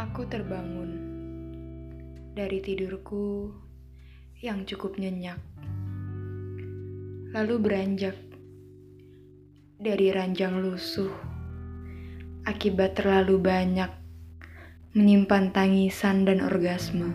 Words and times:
Aku 0.00 0.24
terbangun 0.24 0.96
dari 2.32 2.64
tidurku 2.64 3.52
yang 4.40 4.64
cukup 4.64 4.96
nyenyak, 4.96 5.36
lalu 7.36 7.60
beranjak 7.60 8.16
dari 9.76 10.08
ranjang 10.08 10.64
lusuh 10.64 11.12
akibat 12.48 12.96
terlalu 12.96 13.44
banyak 13.44 13.92
menyimpan 14.96 15.52
tangisan 15.52 16.24
dan 16.24 16.48
orgasme. 16.48 17.12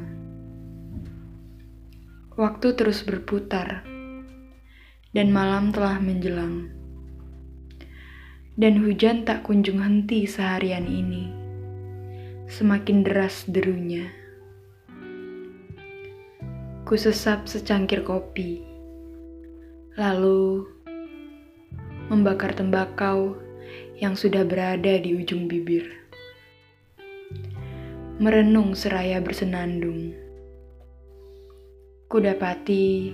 Waktu 2.38 2.67
terus 2.77 3.02
berputar, 3.02 3.81
dan 5.09 5.33
malam 5.33 5.73
telah 5.73 5.97
menjelang, 5.97 6.70
dan 8.54 8.78
hujan 8.78 9.25
tak 9.25 9.42
kunjung 9.42 9.82
henti 9.82 10.29
seharian 10.29 10.86
ini 10.86 11.44
semakin 12.45 13.01
deras 13.01 13.49
derunya. 13.49 14.05
Kusesap 16.85 17.49
secangkir 17.49 18.05
kopi, 18.05 18.61
lalu 19.97 20.69
membakar 22.13 22.54
tembakau 22.54 23.33
yang 23.97 24.13
sudah 24.13 24.45
berada 24.45 25.01
di 25.01 25.18
ujung 25.18 25.49
bibir. 25.49 25.89
Merenung 28.21 28.77
seraya 28.77 29.18
bersenandung. 29.25 30.13
Kudapati 32.05 33.09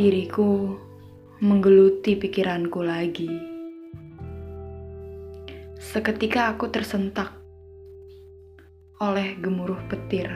diriku 0.00 0.80
menggeluti 1.44 2.16
pikiranku 2.16 2.80
lagi. 2.80 3.28
Seketika 5.76 6.56
aku 6.56 6.72
tersentak 6.72 7.41
oleh 9.02 9.34
gemuruh 9.42 9.82
petir. 9.90 10.30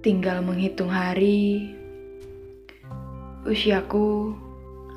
Tinggal 0.00 0.40
menghitung 0.40 0.88
hari, 0.88 1.68
usiaku 3.44 4.32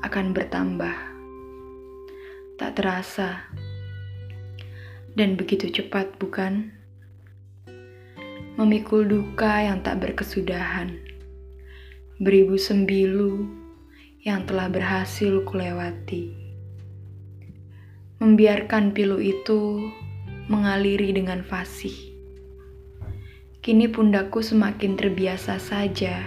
akan 0.00 0.32
bertambah. 0.32 0.96
Tak 2.56 2.80
terasa, 2.80 3.44
dan 5.12 5.36
begitu 5.36 5.68
cepat, 5.68 6.16
bukan? 6.16 6.72
Memikul 8.56 9.04
duka 9.04 9.60
yang 9.60 9.84
tak 9.84 10.00
berkesudahan, 10.00 10.96
beribu 12.24 12.56
sembilu 12.56 13.44
yang 14.24 14.48
telah 14.48 14.72
berhasil 14.72 15.44
kulewati. 15.44 16.32
Membiarkan 18.20 18.92
pilu 18.96 19.20
itu 19.20 19.88
mengaliri 20.50 21.14
dengan 21.14 21.46
fasih. 21.46 21.94
Kini 23.62 23.86
pundakku 23.86 24.42
semakin 24.42 24.98
terbiasa 24.98 25.62
saja. 25.62 26.26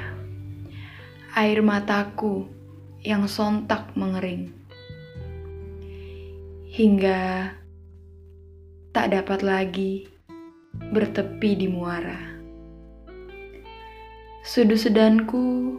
Air 1.36 1.60
mataku 1.60 2.48
yang 3.04 3.28
sontak 3.28 3.92
mengering. 4.00 4.56
Hingga 6.72 7.52
tak 8.96 9.12
dapat 9.12 9.44
lagi 9.44 10.08
bertepi 10.96 11.60
di 11.60 11.68
muara. 11.68 12.32
Sudu 14.48 14.80
sedanku 14.80 15.78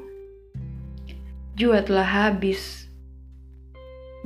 juga 1.57 1.81
telah 1.81 2.29
habis 2.29 2.93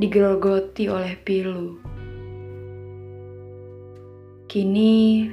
digerogoti 0.01 0.91
oleh 0.91 1.15
pilu. 1.23 1.98
Kini 4.49 5.29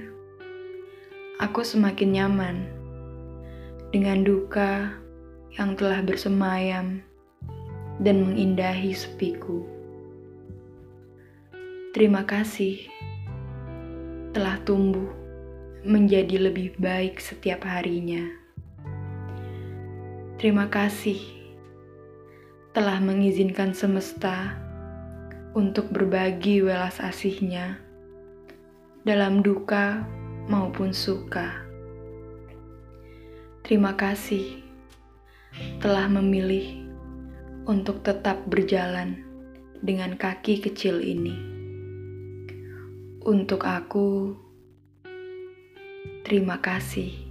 aku 1.39 1.63
semakin 1.63 2.19
nyaman 2.19 2.67
dengan 3.95 4.27
duka 4.27 4.91
yang 5.55 5.71
telah 5.79 6.03
bersemayam 6.03 6.99
dan 8.03 8.27
mengindahi 8.27 8.91
sepiku. 8.91 9.63
Terima 11.95 12.27
kasih 12.27 12.91
telah 14.35 14.59
tumbuh 14.67 15.07
menjadi 15.87 16.51
lebih 16.51 16.75
baik 16.75 17.23
setiap 17.23 17.63
harinya. 17.63 18.27
Terima 20.43 20.67
kasih 20.67 21.23
telah 22.75 22.99
mengizinkan 22.99 23.71
semesta 23.71 24.59
untuk 25.55 25.87
berbagi 25.87 26.59
welas 26.59 26.99
asihnya 26.99 27.84
dalam 29.05 29.45
duka 29.45 30.01
maupun 30.49 30.89
suka. 30.89 31.61
Terima 33.61 33.93
kasih 33.93 34.65
telah 35.77 36.09
memilih 36.09 36.89
untuk 37.69 38.01
tetap 38.01 38.49
berjalan 38.49 39.21
dengan 39.85 40.17
kaki 40.17 40.57
kecil 40.57 41.05
ini. 41.05 41.37
Untuk 43.21 43.65
aku, 43.65 44.33
terima 46.25 46.57
kasih. 46.57 47.24